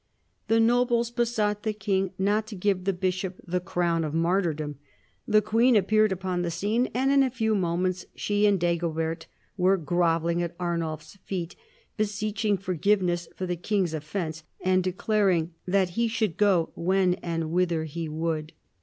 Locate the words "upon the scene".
6.11-6.89